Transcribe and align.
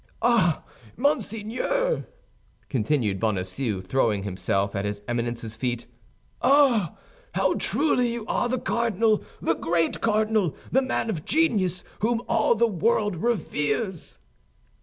Ah, 0.23 0.63
monseigneur!" 0.97 2.07
continued 2.69 3.19
Bonacieux, 3.19 3.81
throwing 3.81 4.23
himself 4.23 4.75
at 4.75 4.83
his 4.83 5.03
Eminence's 5.07 5.55
feet, 5.55 5.85
"ah, 6.41 6.95
how 7.35 7.53
truly 7.53 8.11
you 8.13 8.25
are 8.25 8.49
the 8.49 8.57
cardinal, 8.57 9.23
the 9.43 9.53
great 9.53 10.01
cardinal, 10.01 10.55
the 10.71 10.81
man 10.81 11.11
of 11.11 11.23
genius 11.23 11.83
whom 11.99 12.23
all 12.27 12.55
the 12.55 12.65
world 12.65 13.15
reveres!" 13.17 14.17